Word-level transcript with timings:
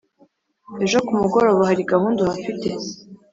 ejo 0.83 0.97
kumugoroba 1.07 1.61
hari 1.69 1.83
gahunda 1.91 2.19
uhafite” 2.21 2.67